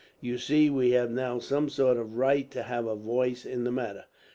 [0.19, 3.71] You see, we have now some sort of right to have a voice in the
[3.71, 4.05] matter.